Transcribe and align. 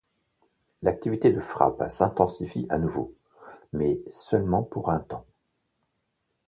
L’activité 0.81 1.31
de 1.31 1.39
frappe 1.41 1.83
s’intensifie 1.87 2.65
à 2.71 2.79
nouveau, 2.79 3.13
mais 3.71 4.01
seulement 4.09 4.63
pour 4.63 4.89
un 4.89 4.97
temps. 4.97 5.27